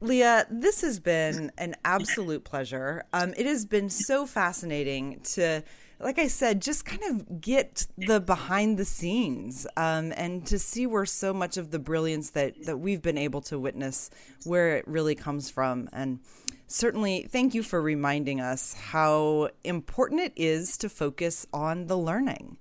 Leah, 0.00 0.46
this 0.50 0.80
has 0.80 0.98
been 0.98 1.52
an 1.58 1.74
absolute 1.84 2.44
pleasure. 2.44 3.04
Um, 3.12 3.34
it 3.36 3.44
has 3.44 3.66
been 3.66 3.90
so 3.90 4.24
fascinating 4.24 5.20
to, 5.34 5.62
like 5.98 6.18
I 6.18 6.28
said, 6.28 6.62
just 6.62 6.86
kind 6.86 7.02
of 7.10 7.40
get 7.40 7.86
the 7.98 8.18
behind 8.18 8.78
the 8.78 8.86
scenes 8.86 9.66
um, 9.76 10.12
and 10.16 10.46
to 10.46 10.58
see 10.58 10.86
where 10.86 11.04
so 11.04 11.34
much 11.34 11.58
of 11.58 11.70
the 11.70 11.78
brilliance 11.78 12.30
that, 12.30 12.54
that 12.64 12.78
we've 12.78 13.02
been 13.02 13.18
able 13.18 13.42
to 13.42 13.58
witness, 13.58 14.10
where 14.44 14.76
it 14.76 14.88
really 14.88 15.14
comes 15.14 15.50
from. 15.50 15.90
And 15.92 16.20
certainly, 16.66 17.28
thank 17.30 17.52
you 17.52 17.62
for 17.62 17.82
reminding 17.82 18.40
us 18.40 18.72
how 18.72 19.50
important 19.64 20.22
it 20.22 20.32
is 20.34 20.78
to 20.78 20.88
focus 20.88 21.46
on 21.52 21.88
the 21.88 21.98
learning. 21.98 22.56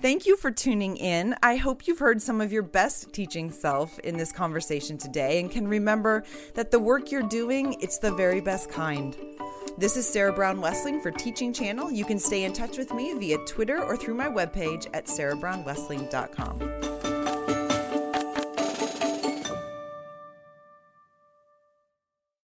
Thank 0.00 0.26
you 0.26 0.36
for 0.36 0.50
tuning 0.50 0.96
in. 0.96 1.34
I 1.42 1.56
hope 1.56 1.86
you've 1.86 1.98
heard 1.98 2.20
some 2.22 2.40
of 2.40 2.52
your 2.52 2.62
best 2.62 3.12
teaching 3.12 3.50
self 3.50 3.98
in 4.00 4.16
this 4.16 4.32
conversation 4.32 4.98
today 4.98 5.40
and 5.40 5.50
can 5.50 5.68
remember 5.68 6.24
that 6.54 6.70
the 6.70 6.80
work 6.80 7.10
you're 7.10 7.22
doing, 7.22 7.76
it's 7.80 7.98
the 7.98 8.12
very 8.12 8.40
best 8.40 8.70
kind. 8.70 9.16
This 9.78 9.96
is 9.96 10.06
Sarah 10.06 10.32
Brown 10.32 10.60
Wessling 10.60 11.02
for 11.02 11.10
Teaching 11.10 11.52
Channel. 11.52 11.90
You 11.90 12.04
can 12.04 12.18
stay 12.18 12.44
in 12.44 12.52
touch 12.52 12.76
with 12.76 12.92
me 12.92 13.14
via 13.14 13.38
Twitter 13.46 13.82
or 13.82 13.96
through 13.96 14.14
my 14.14 14.28
webpage 14.28 14.86
at 14.92 15.06
sarahbrownwessling.com. 15.06 17.01